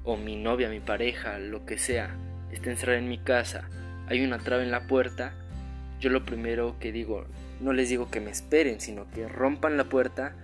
o 0.05 0.17
mi 0.17 0.35
novia, 0.35 0.69
mi 0.69 0.79
pareja, 0.79 1.39
lo 1.39 1.65
que 1.65 1.77
sea, 1.77 2.15
está 2.51 2.69
encerrada 2.69 2.99
en 2.99 3.09
mi 3.09 3.17
casa, 3.17 3.69
hay 4.07 4.23
una 4.23 4.37
traba 4.37 4.63
en 4.63 4.71
la 4.71 4.87
puerta, 4.87 5.33
yo 5.99 6.09
lo 6.09 6.25
primero 6.25 6.77
que 6.79 6.91
digo, 6.91 7.25
no 7.59 7.73
les 7.73 7.89
digo 7.89 8.09
que 8.09 8.21
me 8.21 8.31
esperen, 8.31 8.79
sino 8.79 9.09
que 9.11 9.27
rompan 9.27 9.77
la 9.77 9.85
puerta, 9.85 10.35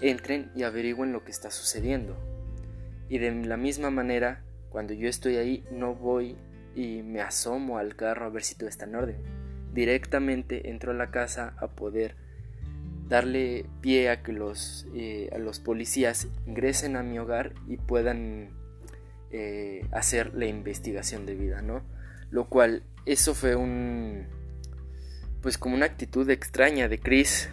entren 0.00 0.50
y 0.54 0.62
averigüen 0.62 1.12
lo 1.12 1.24
que 1.24 1.30
está 1.30 1.50
sucediendo. 1.50 2.16
Y 3.08 3.18
de 3.18 3.30
la 3.46 3.56
misma 3.56 3.90
manera, 3.90 4.42
cuando 4.68 4.92
yo 4.92 5.08
estoy 5.08 5.36
ahí, 5.36 5.64
no 5.70 5.94
voy 5.94 6.36
y 6.74 7.02
me 7.02 7.20
asomo 7.20 7.78
al 7.78 7.96
carro 7.96 8.26
a 8.26 8.30
ver 8.30 8.42
si 8.42 8.54
todo 8.54 8.68
está 8.68 8.84
en 8.84 8.96
orden. 8.96 9.16
Directamente 9.72 10.68
entro 10.70 10.92
a 10.92 10.94
la 10.94 11.10
casa 11.10 11.54
a 11.58 11.68
poder 11.68 12.16
darle 13.08 13.64
pie 13.80 14.10
a 14.10 14.22
que 14.22 14.32
los, 14.32 14.86
eh, 14.94 15.30
a 15.32 15.38
los 15.38 15.60
policías 15.60 16.28
ingresen 16.46 16.96
a 16.96 17.02
mi 17.02 17.18
hogar 17.18 17.54
y 17.66 17.78
puedan 17.78 18.50
eh, 19.30 19.86
hacer 19.92 20.34
la 20.34 20.46
investigación 20.46 21.26
debida, 21.26 21.62
¿no? 21.62 21.82
Lo 22.30 22.48
cual, 22.48 22.82
eso 23.06 23.34
fue 23.34 23.56
un, 23.56 24.26
pues 25.42 25.58
como 25.58 25.74
una 25.74 25.86
actitud 25.86 26.28
extraña 26.30 26.88
de 26.88 26.98
Chris. 26.98 27.48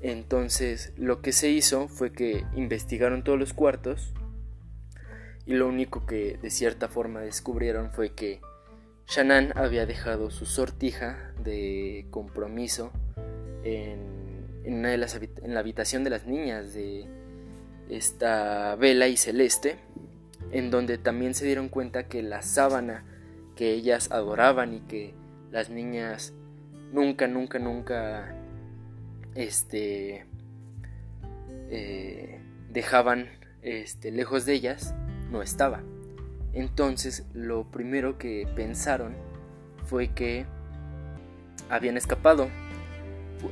Entonces, 0.00 0.92
lo 0.96 1.20
que 1.20 1.32
se 1.32 1.50
hizo 1.50 1.88
fue 1.88 2.12
que 2.12 2.44
investigaron 2.54 3.24
todos 3.24 3.38
los 3.38 3.52
cuartos 3.52 4.12
y 5.46 5.54
lo 5.54 5.66
único 5.66 6.06
que 6.06 6.38
de 6.40 6.50
cierta 6.50 6.88
forma 6.88 7.20
descubrieron 7.20 7.90
fue 7.90 8.12
que 8.12 8.40
Shannon 9.06 9.52
había 9.56 9.86
dejado 9.86 10.30
su 10.30 10.44
sortija 10.44 11.32
de 11.42 12.06
compromiso 12.10 12.92
en, 13.64 14.52
de 14.62 14.94
en 15.42 15.54
la 15.54 15.60
habitación 15.60 16.04
de 16.04 16.10
las 16.10 16.26
niñas 16.26 16.74
de 16.74 17.08
esta 17.88 18.76
Vela 18.76 19.08
y 19.08 19.16
Celeste, 19.16 19.78
en 20.52 20.70
donde 20.70 20.98
también 20.98 21.34
se 21.34 21.44
dieron 21.44 21.68
cuenta 21.68 22.08
que 22.08 22.22
la 22.22 22.42
sábana 22.42 23.04
que 23.56 23.72
ellas 23.72 24.10
adoraban 24.10 24.74
y 24.74 24.80
que 24.80 25.14
las 25.50 25.70
niñas 25.70 26.32
nunca, 26.92 27.26
nunca, 27.26 27.58
nunca 27.58 28.34
este, 29.34 30.26
eh, 31.70 32.40
dejaban 32.70 33.28
este, 33.62 34.10
lejos 34.10 34.46
de 34.46 34.54
ellas, 34.54 34.94
no 35.30 35.42
estaba. 35.42 35.82
Entonces 36.52 37.26
lo 37.34 37.70
primero 37.70 38.18
que 38.18 38.48
pensaron 38.54 39.14
fue 39.84 40.08
que 40.08 40.46
habían 41.68 41.96
escapado. 41.96 42.48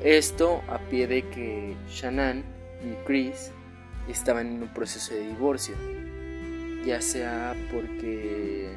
Esto 0.03 0.63
a 0.69 0.79
pie 0.91 1.07
de 1.07 1.29
que 1.29 1.77
Shannon 1.89 2.43
y 2.85 2.95
Chris 3.07 3.53
estaban 4.09 4.47
en 4.47 4.63
un 4.63 4.75
proceso 4.75 5.15
de 5.15 5.29
divorcio, 5.29 5.75
ya 6.87 7.01
sea 7.01 7.55
porque 7.73 8.77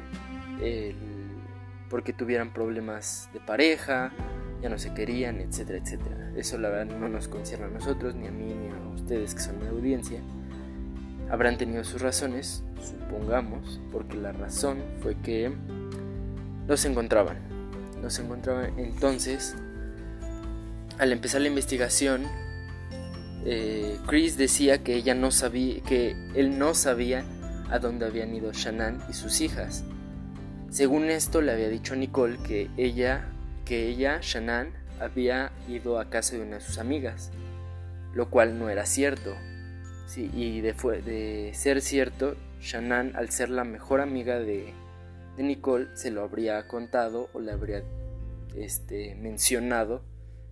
porque 1.88 2.12
tuvieran 2.12 2.52
problemas 2.52 3.30
de 3.32 3.40
pareja, 3.40 4.12
ya 4.62 4.68
no 4.68 4.78
se 4.78 4.92
querían, 4.92 5.40
etcétera, 5.40 5.78
etcétera. 5.78 6.32
Eso 6.36 6.58
la 6.58 6.68
verdad 6.68 6.94
no 6.96 7.08
nos 7.08 7.28
concierne 7.28 7.66
a 7.66 7.68
nosotros, 7.68 8.14
ni 8.14 8.26
a 8.26 8.30
mí, 8.30 8.52
ni 8.54 8.68
a 8.68 8.94
ustedes 8.94 9.34
que 9.34 9.40
son 9.40 9.58
mi 9.58 9.66
audiencia 9.66 10.20
habrán 11.30 11.56
tenido 11.56 11.84
sus 11.84 12.02
razones, 12.02 12.64
supongamos, 12.82 13.80
porque 13.92 14.16
la 14.16 14.32
razón 14.32 14.78
fue 15.00 15.16
que 15.16 15.52
no 16.66 16.76
se 16.76 16.88
encontraban. 16.88 17.38
No 18.02 18.10
se 18.10 18.22
encontraban. 18.22 18.78
Entonces, 18.78 19.54
al 20.98 21.12
empezar 21.12 21.40
la 21.40 21.48
investigación, 21.48 22.22
eh, 23.44 23.96
Chris 24.06 24.36
decía 24.36 24.82
que 24.82 24.96
ella 24.96 25.14
no 25.14 25.30
sabía, 25.30 25.80
que 25.82 26.16
él 26.34 26.58
no 26.58 26.74
sabía 26.74 27.24
a 27.70 27.78
dónde 27.78 28.06
habían 28.06 28.34
ido 28.34 28.52
Shannon 28.52 29.02
y 29.08 29.12
sus 29.12 29.40
hijas. 29.40 29.84
Según 30.70 31.04
esto, 31.04 31.40
le 31.40 31.52
había 31.52 31.68
dicho 31.68 31.96
Nicole 31.96 32.38
que 32.38 32.70
ella, 32.76 33.28
que 33.64 33.88
ella, 33.88 34.18
Shannon, 34.22 34.72
había 35.00 35.52
ido 35.68 35.98
a 35.98 36.10
casa 36.10 36.36
de 36.36 36.42
una 36.42 36.56
de 36.56 36.60
sus 36.60 36.78
amigas, 36.78 37.30
lo 38.14 38.30
cual 38.30 38.58
no 38.58 38.68
era 38.68 38.86
cierto 38.86 39.34
y 40.16 40.60
de, 40.60 40.72
de, 41.04 41.50
ser 41.54 41.80
cierto, 41.80 42.36
Shannon, 42.60 43.14
al 43.14 43.30
ser 43.30 43.50
la 43.50 43.64
mejor 43.64 44.00
amiga 44.00 44.38
de, 44.38 44.74
Nicole, 45.38 45.88
se 45.94 46.10
lo 46.10 46.22
habría 46.22 46.66
contado 46.66 47.30
o 47.32 47.40
le 47.40 47.52
habría 47.52 47.82
este, 48.56 49.14
mencionado 49.14 50.02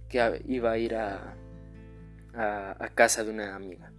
que 0.09 0.43
iba 0.47 0.71
a 0.71 0.79
ir 0.79 0.95
a, 0.95 1.35
a, 2.35 2.89
casa 2.95 3.25
de 3.25 3.31
una 3.31 3.55
amiga. 3.55 3.93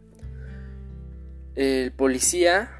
El 1.55 1.91
policía 1.91 2.71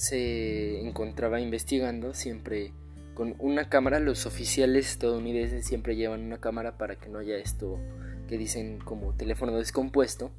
se 0.00 0.80
encontraba 0.80 1.42
investigando 1.42 2.14
siempre 2.14 2.72
con 3.12 3.34
una 3.38 3.68
cámara. 3.68 4.00
Los 4.00 4.24
oficiales 4.24 4.88
estadounidenses 4.92 5.66
siempre 5.66 5.94
llevan 5.94 6.22
una 6.22 6.40
cámara 6.40 6.78
para 6.78 6.96
que 6.96 7.10
no 7.10 7.18
haya 7.18 7.36
esto 7.36 7.78
que 8.26 8.38
dicen 8.38 8.78
como 8.78 9.12
teléfono 9.14 9.58
descompuesto. 9.58 10.30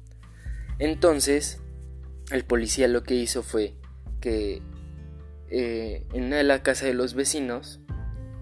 Entonces, 0.80 1.60
el 2.32 2.44
policía 2.44 2.88
lo 2.88 3.04
que 3.04 3.14
hizo 3.14 3.44
fue 3.44 3.76
que 4.20 4.62
eh, 5.48 6.08
en 6.12 6.24
una 6.24 6.38
de 6.38 6.42
las 6.42 6.62
casas 6.62 6.88
de 6.88 6.94
los 6.94 7.14
vecinos, 7.14 7.78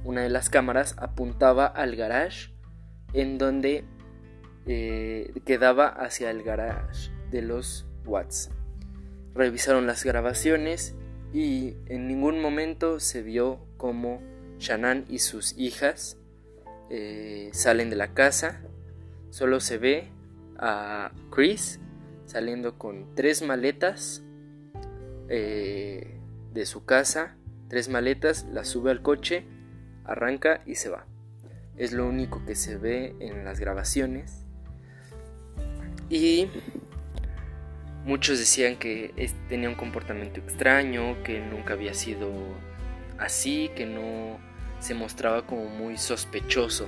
una 0.05 0.23
de 0.23 0.31
las 0.31 0.49
cámaras 0.49 0.95
apuntaba 0.97 1.67
al 1.67 1.97
garage 1.97 2.55
en 3.12 3.37
donde 3.37 3.85
eh, 4.65 5.35
quedaba 5.45 5.87
hacia 5.87 6.31
el 6.31 6.43
garage 6.45 7.11
de 7.31 7.43
los 7.43 7.87
Watts. 8.07 8.49
Revisaron 9.35 9.87
las 9.87 10.03
grabaciones 10.03 10.97
y 11.33 11.77
en 11.87 12.09
ningún 12.09 12.41
momento 12.41 13.01
se 13.01 13.23
vio 13.23 13.61
como 13.77 14.21
Shannon 14.59 15.05
y 15.09 15.21
sus 15.21 15.57
hijas 15.57 16.17
eh, 16.91 17.51
salen 17.53 17.91
de 17.91 17.97
la 17.97 18.15
casa. 18.15 18.61
Solo 19.31 19.61
se 19.61 19.79
ve 19.79 20.09
a 20.59 21.13
Chris 21.31 21.81
saliendo 22.27 22.79
con 22.79 23.15
tres 23.15 23.43
maletas 23.43 24.23
eh, 25.29 26.19
de 26.53 26.67
su 26.67 26.85
casa, 26.85 27.37
tres 27.69 27.89
maletas, 27.89 28.47
las 28.53 28.69
sube 28.69 28.91
al 28.91 29.03
coche 29.03 29.47
arranca 30.05 30.63
y 30.67 30.75
se 30.75 30.91
va. 30.91 31.07
Es 31.77 31.93
lo 31.93 32.07
único 32.07 32.45
que 32.45 32.57
se 32.57 32.77
ve 32.77 33.15
en 33.21 33.45
las 33.45 33.61
grabaciones. 33.61 34.45
Y 36.09 36.49
muchos 38.04 38.38
decían 38.38 38.76
que 38.76 39.12
tenía 39.49 39.69
un 39.69 39.75
comportamiento 39.75 40.40
extraño, 40.40 41.23
que 41.23 41.40
nunca 41.40 41.75
había 41.75 41.95
sido 41.95 42.30
así, 43.19 43.71
que 43.76 43.87
no 43.87 44.38
se 44.80 44.95
mostraba 44.95 45.47
como 45.47 45.66
muy 45.66 45.99
sospechoso. 45.99 46.87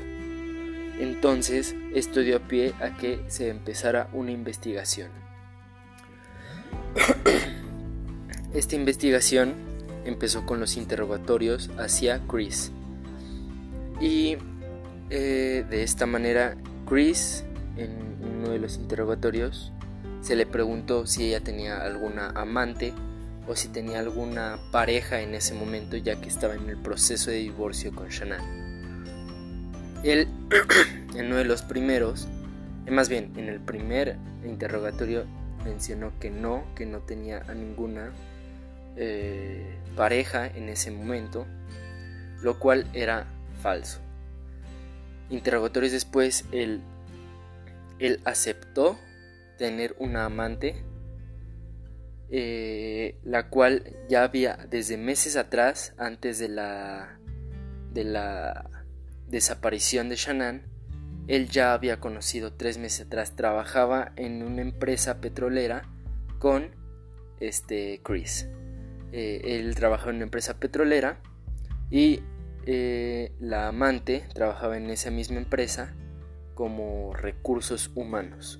Entonces 0.98 1.74
esto 1.94 2.20
dio 2.20 2.40
pie 2.40 2.74
a 2.80 2.96
que 2.96 3.20
se 3.28 3.48
empezara 3.48 4.08
una 4.12 4.30
investigación. 4.30 5.10
Esta 8.54 8.76
investigación 8.76 9.54
empezó 10.04 10.44
con 10.44 10.60
los 10.60 10.76
interrogatorios 10.76 11.70
hacia 11.78 12.20
Chris. 12.26 12.70
Y 14.00 14.36
eh, 15.10 15.64
de 15.68 15.82
esta 15.82 16.06
manera 16.06 16.56
Chris, 16.86 17.44
en 17.76 17.90
uno 18.38 18.50
de 18.50 18.58
los 18.58 18.76
interrogatorios, 18.76 19.72
se 20.22 20.36
le 20.36 20.46
preguntó 20.46 21.06
si 21.06 21.24
ella 21.24 21.40
tenía 21.40 21.82
alguna 21.82 22.30
amante 22.30 22.94
o 23.48 23.56
si 23.56 23.68
tenía 23.68 23.98
alguna 23.98 24.58
pareja 24.70 25.20
en 25.20 25.34
ese 25.34 25.52
momento 25.52 25.96
ya 25.96 26.20
que 26.20 26.28
estaba 26.28 26.54
en 26.54 26.70
el 26.70 26.78
proceso 26.78 27.30
de 27.30 27.38
divorcio 27.38 27.92
con 27.92 28.08
Shannon. 28.08 28.40
Él, 30.04 30.28
en 31.16 31.26
uno 31.26 31.36
de 31.36 31.44
los 31.44 31.62
primeros, 31.62 32.28
eh, 32.86 32.92
más 32.92 33.08
bien 33.08 33.32
en 33.36 33.48
el 33.48 33.60
primer 33.60 34.16
interrogatorio 34.44 35.24
mencionó 35.64 36.12
que 36.20 36.30
no, 36.30 36.64
que 36.76 36.86
no 36.86 37.00
tenía 37.00 37.42
a 37.48 37.54
ninguna 37.54 38.12
eh, 38.96 39.76
pareja 39.96 40.46
en 40.46 40.68
ese 40.68 40.92
momento, 40.92 41.46
lo 42.42 42.60
cual 42.60 42.86
era 42.92 43.26
falso. 43.60 43.98
Interrogatorios 45.30 45.92
después, 45.92 46.44
él, 46.52 46.80
él 47.98 48.20
aceptó 48.24 48.96
tener 49.62 49.94
una 50.00 50.24
amante, 50.24 50.74
eh, 52.30 53.14
la 53.22 53.48
cual 53.48 53.96
ya 54.08 54.24
había 54.24 54.58
desde 54.68 54.96
meses 54.96 55.36
atrás, 55.36 55.94
antes 55.98 56.40
de 56.40 56.48
la, 56.48 57.20
de 57.92 58.02
la 58.02 58.84
desaparición 59.28 60.08
de 60.08 60.16
Shannon, 60.16 60.62
él 61.28 61.48
ya 61.48 61.74
había 61.74 62.00
conocido 62.00 62.54
tres 62.54 62.76
meses 62.76 63.06
atrás, 63.06 63.36
trabajaba 63.36 64.10
en 64.16 64.42
una 64.42 64.62
empresa 64.62 65.20
petrolera 65.20 65.88
con 66.40 66.74
este 67.38 68.00
Chris. 68.02 68.48
Eh, 69.12 69.42
él 69.44 69.76
trabajaba 69.76 70.10
en 70.10 70.16
una 70.16 70.24
empresa 70.24 70.58
petrolera 70.58 71.20
y 71.88 72.18
eh, 72.66 73.30
la 73.38 73.68
amante 73.68 74.24
trabajaba 74.34 74.76
en 74.76 74.90
esa 74.90 75.12
misma 75.12 75.36
empresa 75.36 75.94
como 76.56 77.14
recursos 77.14 77.92
humanos. 77.94 78.58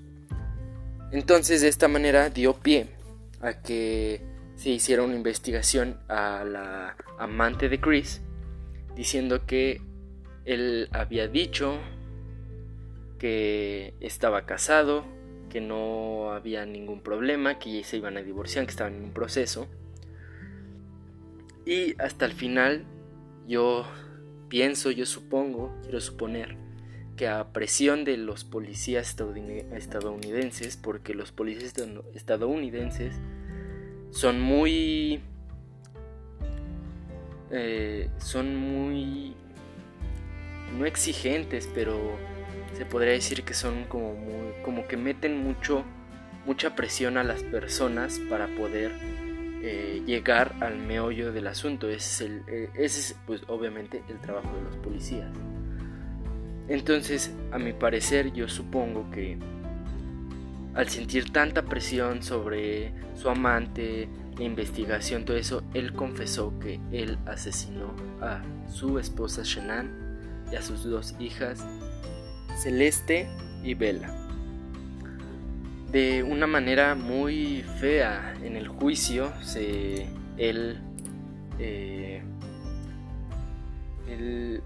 Entonces 1.12 1.60
de 1.60 1.68
esta 1.68 1.88
manera 1.88 2.30
dio 2.30 2.54
pie 2.54 2.88
a 3.42 3.60
que 3.60 4.22
se 4.56 4.70
hiciera 4.70 5.02
una 5.02 5.14
investigación 5.14 5.98
a 6.08 6.42
la 6.44 6.96
amante 7.18 7.68
de 7.68 7.80
Chris 7.80 8.22
diciendo 8.96 9.44
que 9.46 9.80
él 10.44 10.88
había 10.92 11.28
dicho 11.28 11.78
que 13.18 13.94
estaba 14.00 14.46
casado, 14.46 15.04
que 15.50 15.60
no 15.60 16.32
había 16.32 16.64
ningún 16.64 17.02
problema, 17.02 17.58
que 17.58 17.84
se 17.84 17.98
iban 17.98 18.16
a 18.16 18.22
divorciar, 18.22 18.64
que 18.64 18.70
estaban 18.70 18.94
en 18.94 19.04
un 19.04 19.12
proceso. 19.12 19.68
Y 21.66 21.94
hasta 22.00 22.24
el 22.24 22.32
final 22.32 22.84
yo 23.46 23.86
pienso, 24.48 24.90
yo 24.90 25.06
supongo, 25.06 25.78
quiero 25.82 26.00
suponer, 26.00 26.56
que 27.16 27.28
a 27.28 27.52
presión 27.52 28.04
de 28.04 28.16
los 28.16 28.44
policías 28.44 29.16
estadounidenses, 29.72 30.76
porque 30.76 31.14
los 31.14 31.32
policías 31.32 31.74
estadounidenses 32.14 33.14
son 34.10 34.40
muy... 34.40 35.20
Eh, 37.50 38.08
son 38.18 38.56
muy 38.56 39.34
no 40.78 40.86
exigentes, 40.86 41.68
pero 41.74 41.98
se 42.74 42.86
podría 42.86 43.12
decir 43.12 43.42
que 43.42 43.52
son 43.52 43.84
como 43.84 44.16
como 44.64 44.86
que 44.86 44.96
meten 44.96 45.36
mucho 45.42 45.84
mucha 46.46 46.74
presión 46.74 47.18
a 47.18 47.24
las 47.24 47.42
personas 47.42 48.18
para 48.30 48.46
poder 48.56 48.92
eh, 49.62 50.02
llegar 50.06 50.54
al 50.60 50.78
meollo 50.78 51.32
del 51.32 51.46
asunto. 51.46 51.88
Ese 51.88 51.96
es, 51.96 52.20
el, 52.30 52.42
eh, 52.48 52.70
ese 52.74 53.00
es 53.00 53.16
pues 53.26 53.42
obviamente 53.46 54.02
el 54.08 54.18
trabajo 54.20 54.56
de 54.56 54.62
los 54.62 54.76
policías. 54.76 55.30
Entonces, 56.68 57.32
a 57.50 57.58
mi 57.58 57.72
parecer, 57.72 58.32
yo 58.32 58.48
supongo 58.48 59.10
que 59.10 59.38
al 60.74 60.88
sentir 60.88 61.30
tanta 61.30 61.62
presión 61.62 62.22
sobre 62.22 62.92
su 63.14 63.28
amante, 63.28 64.08
la 64.38 64.44
investigación, 64.44 65.24
todo 65.24 65.36
eso, 65.36 65.62
él 65.74 65.92
confesó 65.92 66.58
que 66.58 66.80
él 66.90 67.18
asesinó 67.26 67.94
a 68.20 68.42
su 68.68 68.98
esposa 68.98 69.42
Shannon 69.44 69.90
y 70.50 70.56
a 70.56 70.62
sus 70.62 70.84
dos 70.84 71.14
hijas, 71.18 71.66
Celeste 72.56 73.28
y 73.62 73.74
Bella. 73.74 74.14
De 75.90 76.22
una 76.22 76.46
manera 76.46 76.94
muy 76.94 77.62
fea 77.78 78.34
en 78.42 78.56
el 78.56 78.68
juicio, 78.68 79.30
se, 79.42 80.06
él, 80.38 80.80
eh, 81.58 82.22
él 84.08 84.62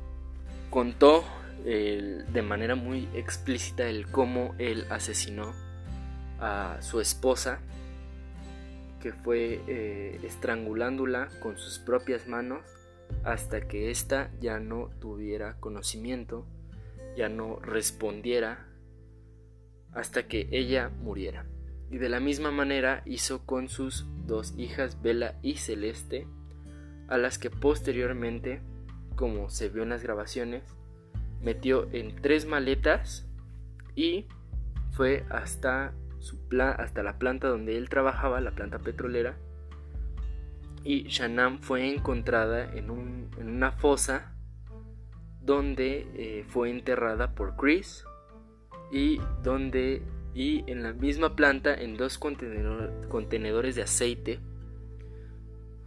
contó 0.71 1.25
de 1.67 2.43
manera 2.43 2.77
muy 2.77 3.09
explícita 3.13 3.89
el 3.89 4.07
cómo 4.07 4.55
él 4.59 4.87
asesinó 4.89 5.53
a 6.39 6.79
su 6.81 7.01
esposa, 7.01 7.59
que 9.01 9.13
fue 9.13 9.61
eh, 9.67 10.21
estrangulándola 10.23 11.29
con 11.41 11.59
sus 11.59 11.79
propias 11.81 12.29
manos 12.29 12.61
hasta 13.25 13.63
que 13.63 13.91
ésta 13.91 14.31
ya 14.41 14.61
no 14.61 14.91
tuviera 15.01 15.57
conocimiento, 15.59 16.47
ya 17.17 17.29
no 17.29 17.59
respondiera, 17.61 18.69
hasta 19.93 20.29
que 20.29 20.49
ella 20.53 20.89
muriera. 20.89 21.47
Y 21.91 21.99
de 21.99 22.09
la 22.09 22.21
misma 22.21 22.51
manera 22.51 23.03
hizo 23.07 23.45
con 23.45 23.69
sus 23.69 24.07
dos 24.27 24.55
hijas, 24.57 25.03
Bella 25.03 25.37
y 25.43 25.57
Celeste, 25.57 26.29
a 27.09 27.17
las 27.17 27.39
que 27.39 27.51
posteriormente, 27.51 28.61
como 29.17 29.51
se 29.51 29.69
vio 29.69 29.83
en 29.85 29.89
las 29.89 30.03
grabaciones, 30.03 30.76
metió 31.43 31.89
en 31.93 32.17
tres 32.17 32.47
maletas 32.47 33.27
y 33.95 34.27
fue 34.93 35.25
hasta, 35.31 35.93
su 36.19 36.39
hasta 36.61 37.03
la 37.03 37.19
planta 37.19 37.49
donde 37.49 37.77
él 37.77 37.89
trabajaba, 37.89 38.41
la 38.41 38.53
planta 38.53 38.79
petrolera, 38.79 39.37
y 40.85 41.05
Shannon 41.09 41.59
fue 41.59 41.93
encontrada 41.93 42.73
en, 42.73 42.91
una 42.91 43.73
fosa 43.73 44.33
donde 45.41 46.07
eh, 46.15 46.45
fue 46.49 46.71
enterrada 46.71 47.35
por 47.35 47.57
Chris 47.57 48.05
y 48.93 49.21
donde 49.43 50.03
y 50.33 50.71
en 50.71 50.83
la 50.83 50.93
misma 50.93 51.35
planta 51.35 51.75
en 51.75 51.97
dos 51.97 52.19
contenedores 52.19 53.75
de 53.75 53.83
aceite 53.83 54.39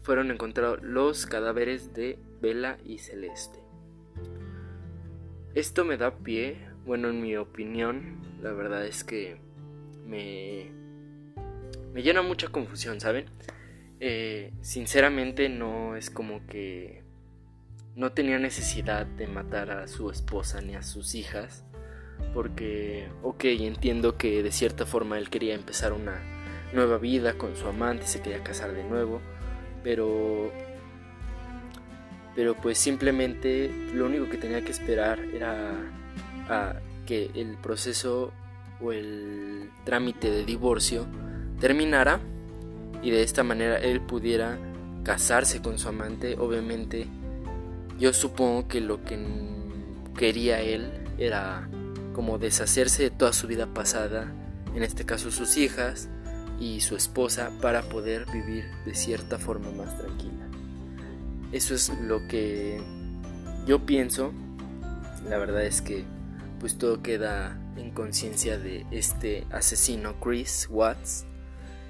fueron 0.01 0.31
encontrados 0.31 0.81
los 0.81 1.25
cadáveres 1.27 1.93
de 1.93 2.19
Bella 2.41 2.77
y 2.83 2.97
Celeste. 2.97 3.68
Esto 5.55 5.83
me 5.83 5.97
da 5.97 6.17
pie, 6.17 6.57
bueno 6.85 7.09
en 7.09 7.21
mi 7.21 7.35
opinión, 7.35 8.19
la 8.41 8.51
verdad 8.51 8.85
es 8.85 9.03
que 9.03 9.37
me, 10.05 10.71
me 11.93 12.03
llena 12.03 12.21
mucha 12.21 12.49
confusión, 12.49 12.99
¿saben? 12.99 13.25
Eh, 13.99 14.53
sinceramente 14.61 15.49
no 15.49 15.95
es 15.95 16.09
como 16.09 16.45
que 16.47 17.03
no 17.95 18.13
tenía 18.13 18.39
necesidad 18.39 19.05
de 19.05 19.27
matar 19.27 19.71
a 19.71 19.87
su 19.87 20.09
esposa 20.09 20.61
ni 20.61 20.75
a 20.75 20.83
sus 20.83 21.15
hijas. 21.15 21.65
Porque, 22.33 23.09
ok, 23.23 23.43
entiendo 23.45 24.17
que 24.17 24.43
de 24.43 24.51
cierta 24.51 24.85
forma 24.85 25.17
él 25.17 25.29
quería 25.29 25.55
empezar 25.55 25.93
una 25.93 26.21
nueva 26.73 26.97
vida 26.97 27.37
con 27.37 27.55
su 27.55 27.67
amante, 27.67 28.05
se 28.07 28.21
quería 28.21 28.43
casar 28.43 28.73
de 28.73 28.83
nuevo. 28.83 29.21
Pero, 29.83 30.51
pero 32.39 32.55
pues 32.55 32.77
simplemente 32.77 33.69
lo 33.93 34.05
único 34.05 34.29
que 34.29 34.37
tenía 34.37 34.63
que 34.63 34.71
esperar 34.71 35.19
era 35.19 35.73
a 36.47 36.75
que 37.05 37.31
el 37.35 37.57
proceso 37.57 38.31
o 38.79 38.93
el 38.93 39.69
trámite 39.83 40.31
de 40.31 40.45
divorcio 40.45 41.05
terminara 41.59 42.21
y 43.01 43.11
de 43.11 43.23
esta 43.23 43.43
manera 43.43 43.75
él 43.75 43.99
pudiera 43.99 44.57
casarse 45.03 45.61
con 45.61 45.77
su 45.77 45.89
amante. 45.89 46.37
Obviamente 46.39 47.07
yo 47.99 48.13
supongo 48.13 48.69
que 48.69 48.79
lo 48.79 49.03
que 49.03 49.19
quería 50.17 50.61
él 50.61 50.89
era 51.17 51.69
como 52.13 52.37
deshacerse 52.37 53.03
de 53.03 53.09
toda 53.11 53.33
su 53.33 53.47
vida 53.47 53.73
pasada, 53.73 54.33
en 54.73 54.83
este 54.83 55.05
caso 55.05 55.29
sus 55.29 55.57
hijas 55.57 56.07
y 56.57 56.79
su 56.79 56.95
esposa, 56.95 57.51
para 57.61 57.81
poder 57.81 58.25
vivir 58.31 58.63
de 58.85 58.95
cierta 58.95 59.37
forma 59.39 59.71
más 59.71 59.97
tranquila. 59.97 60.38
Eso 61.51 61.73
es 61.73 61.89
lo 61.89 62.27
que 62.27 62.79
yo 63.65 63.85
pienso, 63.85 64.33
la 65.27 65.37
verdad 65.37 65.63
es 65.63 65.81
que 65.81 66.05
pues 66.59 66.77
todo 66.77 67.01
queda 67.01 67.57
en 67.77 67.91
conciencia 67.91 68.57
de 68.57 68.85
este 68.91 69.45
asesino 69.51 70.19
Chris 70.19 70.67
Watts, 70.69 71.25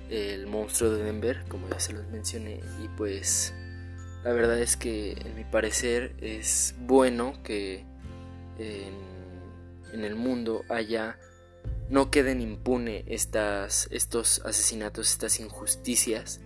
el 0.09 0.47
monstruo 0.47 0.91
de 0.91 1.03
Denver, 1.03 1.43
como 1.47 1.67
ya 1.69 1.79
se 1.79 1.93
los 1.93 2.07
mencioné, 2.07 2.61
y 2.83 2.87
pues 2.97 3.53
la 4.23 4.31
verdad 4.31 4.59
es 4.59 4.77
que 4.77 5.13
en 5.13 5.35
mi 5.35 5.43
parecer 5.43 6.15
es 6.19 6.75
bueno 6.79 7.41
que 7.43 7.85
en, 8.57 9.09
el 10.03 10.15
mundo 10.15 10.63
haya 10.69 11.17
no 11.89 12.11
queden 12.11 12.41
impune 12.41 13.03
estas, 13.07 13.87
estos 13.91 14.41
asesinatos, 14.45 15.09
estas 15.09 15.39
injusticias 15.39 16.41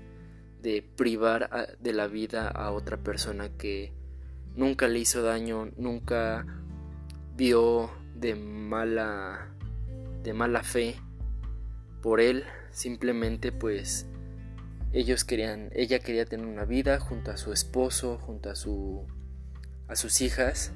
de 0.63 0.81
privar 0.81 1.77
de 1.79 1.93
la 1.93 2.07
vida 2.07 2.47
a 2.47 2.71
otra 2.71 2.97
persona 2.97 3.49
que 3.49 3.91
nunca 4.55 4.87
le 4.87 4.99
hizo 4.99 5.21
daño, 5.21 5.69
nunca 5.75 6.45
vio 7.35 7.91
de 8.15 8.35
mala 8.35 9.49
de 10.23 10.33
mala 10.33 10.63
fe 10.63 10.95
por 12.01 12.21
él, 12.21 12.45
simplemente 12.71 13.51
pues 13.51 14.07
ellos 14.93 15.25
querían, 15.25 15.69
ella 15.73 15.99
quería 15.99 16.25
tener 16.25 16.45
una 16.45 16.63
vida 16.63 16.97
junto 16.99 17.31
a 17.31 17.37
su 17.37 17.51
esposo, 17.51 18.17
junto 18.17 18.49
a 18.49 18.55
su 18.55 19.05
a 19.89 19.97
sus 19.97 20.21
hijas, 20.21 20.71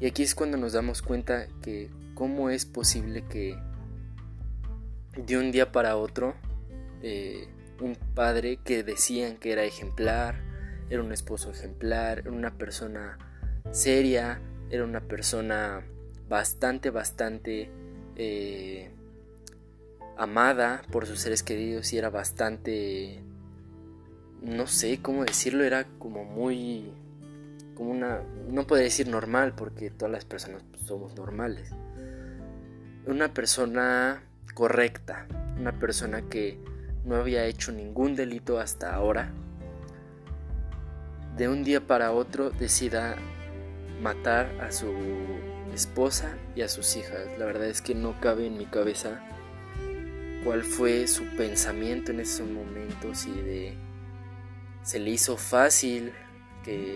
y 0.00 0.06
aquí 0.06 0.22
es 0.22 0.34
cuando 0.34 0.58
nos 0.58 0.74
damos 0.74 1.00
cuenta 1.00 1.48
que 1.62 1.88
cómo 2.14 2.50
es 2.50 2.66
posible 2.66 3.24
que 3.26 3.56
de 5.16 5.38
un 5.38 5.50
día 5.50 5.72
para 5.72 5.96
otro 5.96 6.34
eh, 7.02 7.48
un 7.80 7.96
padre 8.14 8.58
que 8.62 8.82
decían 8.82 9.36
que 9.36 9.52
era 9.52 9.64
ejemplar, 9.64 10.36
era 10.88 11.02
un 11.02 11.12
esposo 11.12 11.50
ejemplar, 11.50 12.20
era 12.20 12.32
una 12.32 12.56
persona 12.56 13.18
seria, 13.70 14.40
era 14.70 14.84
una 14.84 15.00
persona 15.00 15.82
bastante, 16.28 16.90
bastante 16.90 17.70
eh, 18.16 18.90
amada 20.16 20.82
por 20.90 21.06
sus 21.06 21.20
seres 21.20 21.42
queridos 21.42 21.92
y 21.92 21.98
era 21.98 22.10
bastante, 22.10 23.22
no 24.42 24.66
sé 24.66 25.00
cómo 25.00 25.24
decirlo, 25.24 25.64
era 25.64 25.86
como 25.98 26.24
muy, 26.24 26.92
como 27.74 27.90
una, 27.90 28.22
no 28.48 28.66
podría 28.66 28.84
decir 28.84 29.08
normal 29.08 29.54
porque 29.56 29.90
todas 29.90 30.12
las 30.12 30.24
personas 30.24 30.62
somos 30.84 31.14
normales. 31.16 31.70
Una 33.06 33.32
persona 33.32 34.22
correcta, 34.54 35.26
una 35.58 35.78
persona 35.78 36.22
que 36.22 36.58
no 37.04 37.16
había 37.16 37.44
hecho 37.46 37.72
ningún 37.72 38.16
delito 38.16 38.58
hasta 38.58 38.94
ahora, 38.94 39.32
de 41.36 41.48
un 41.48 41.64
día 41.64 41.86
para 41.86 42.12
otro 42.12 42.50
decida 42.50 43.16
matar 44.02 44.50
a 44.60 44.72
su 44.72 44.92
esposa 45.74 46.36
y 46.54 46.62
a 46.62 46.68
sus 46.68 46.96
hijas. 46.96 47.26
La 47.38 47.46
verdad 47.46 47.66
es 47.66 47.80
que 47.80 47.94
no 47.94 48.20
cabe 48.20 48.46
en 48.46 48.58
mi 48.58 48.66
cabeza 48.66 49.20
cuál 50.44 50.64
fue 50.64 51.06
su 51.06 51.24
pensamiento 51.36 52.12
en 52.12 52.20
esos 52.20 52.48
momentos 52.48 53.26
y 53.26 53.32
de 53.32 53.74
se 54.82 54.98
le 54.98 55.10
hizo 55.10 55.36
fácil 55.36 56.12
que 56.64 56.94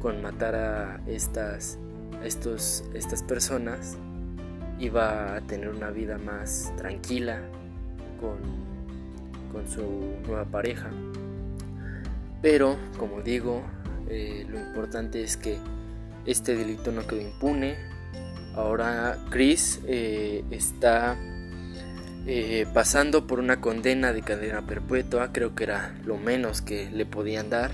con 0.00 0.22
matar 0.22 0.54
a 0.54 1.00
estas 1.06 1.78
estos 2.22 2.84
estas 2.94 3.22
personas 3.22 3.96
iba 4.78 5.36
a 5.36 5.40
tener 5.40 5.68
una 5.68 5.90
vida 5.90 6.18
más 6.18 6.72
tranquila 6.76 7.40
con, 8.20 8.65
con 9.52 9.68
su 9.68 9.82
nueva 10.26 10.44
pareja. 10.44 10.90
Pero 12.42 12.76
como 12.98 13.22
digo 13.22 13.62
eh, 14.08 14.46
lo 14.48 14.58
importante 14.58 15.22
es 15.22 15.36
que 15.36 15.58
este 16.24 16.56
delito 16.56 16.92
no 16.92 17.06
quedó 17.06 17.20
impune. 17.20 17.76
Ahora 18.54 19.18
Chris 19.30 19.80
eh, 19.86 20.44
está 20.50 21.16
eh, 22.26 22.66
pasando 22.72 23.26
por 23.26 23.38
una 23.38 23.60
condena 23.60 24.12
de 24.12 24.22
cadena 24.22 24.66
perpetua, 24.66 25.32
creo 25.32 25.54
que 25.54 25.64
era 25.64 25.94
lo 26.04 26.16
menos 26.16 26.62
que 26.62 26.90
le 26.90 27.06
podían 27.06 27.50
dar. 27.50 27.72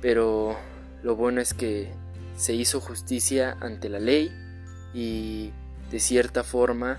Pero 0.00 0.56
lo 1.02 1.16
bueno 1.16 1.40
es 1.40 1.54
que 1.54 1.90
se 2.36 2.54
hizo 2.54 2.80
justicia 2.80 3.56
ante 3.60 3.88
la 3.88 3.98
ley 3.98 4.32
y 4.92 5.52
de 5.90 6.00
cierta 6.00 6.42
forma 6.42 6.98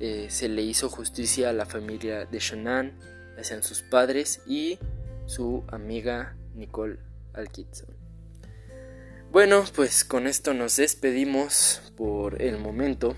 eh, 0.00 0.26
se 0.28 0.48
le 0.48 0.62
hizo 0.62 0.88
justicia 0.88 1.50
a 1.50 1.52
la 1.52 1.66
familia 1.66 2.24
de 2.26 2.38
Shannon, 2.38 2.92
ya 3.36 3.44
sean 3.44 3.62
sus 3.62 3.82
padres 3.82 4.40
y 4.46 4.78
su 5.26 5.64
amiga 5.68 6.36
Nicole 6.54 6.98
Alkitson. 7.32 7.88
Bueno, 9.30 9.64
pues 9.74 10.04
con 10.04 10.26
esto 10.26 10.54
nos 10.54 10.76
despedimos 10.76 11.82
por 11.96 12.40
el 12.40 12.58
momento. 12.58 13.16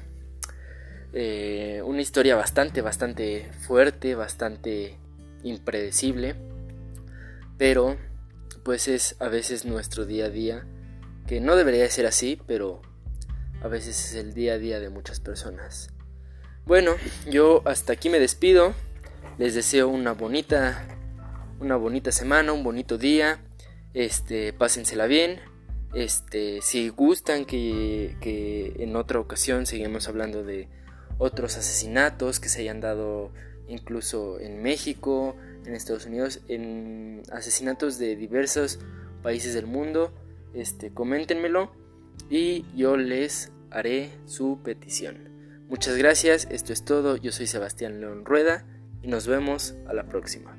Eh, 1.13 1.83
una 1.85 2.01
historia 2.01 2.37
bastante, 2.37 2.81
bastante 2.81 3.51
fuerte, 3.67 4.15
bastante 4.15 4.97
impredecible, 5.43 6.35
pero 7.59 7.97
pues 8.65 8.89
es 8.89 9.17
a 9.21 9.29
veces 9.29 9.65
nuestro 9.65 10.07
día 10.07 10.27
a 10.27 10.31
día, 10.31 10.67
que 11.27 11.41
no 11.41 11.55
debería 11.55 11.89
ser 11.91 12.07
así, 12.07 12.41
pero 12.47 12.83
a 13.63 13.69
veces 13.69 14.05
es 14.07 14.15
el 14.15 14.35
día 14.35 14.55
a 14.55 14.59
día 14.59 14.81
de 14.81 14.91
muchas 14.91 15.21
personas. 15.21 15.91
Bueno, 16.67 16.97
yo 17.31 17.63
hasta 17.65 17.93
aquí 17.93 18.11
me 18.11 18.19
despido, 18.19 18.75
les 19.39 19.55
deseo 19.55 19.89
una 19.89 20.15
bonita, 20.15 20.85
una 21.61 21.77
bonita 21.77 22.11
semana, 22.11 22.53
un 22.53 22.65
bonito 22.65 22.99
día, 22.99 23.39
este, 23.95 24.53
pásensela 24.53 25.07
bien. 25.07 25.39
Este, 25.95 26.61
si 26.63 26.89
gustan 26.89 27.45
que, 27.45 28.17
que 28.21 28.73
en 28.81 28.97
otra 28.97 29.21
ocasión 29.21 29.65
seguimos 29.67 30.09
hablando 30.09 30.43
de 30.43 30.69
otros 31.19 31.57
asesinatos 31.57 32.41
que 32.41 32.49
se 32.49 32.63
hayan 32.63 32.81
dado 32.81 33.31
incluso 33.69 34.41
en 34.41 34.61
México, 34.61 35.37
en 35.67 35.73
Estados 35.73 36.07
Unidos, 36.07 36.41
en 36.49 37.23
asesinatos 37.31 37.97
de 37.97 38.17
diversos 38.17 38.81
países 39.23 39.55
del 39.55 39.69
mundo. 39.69 40.13
Este, 40.53 40.93
coméntenmelo 40.93 41.71
y 42.29 42.65
yo 42.75 42.97
les 42.97 43.53
haré 43.71 44.11
su 44.27 44.59
petición. 44.65 45.36
Muchas 45.69 45.97
gracias, 45.97 46.47
esto 46.51 46.73
es 46.73 46.85
todo, 46.85 47.17
yo 47.17 47.33
soy 47.33 47.49
Sebastián 47.49 48.01
León 48.01 48.25
Rueda 48.25 48.65
y 49.03 49.09
nos 49.09 49.27
vemos 49.27 49.75
a 49.89 49.95
la 49.95 50.05
próxima. 50.05 50.56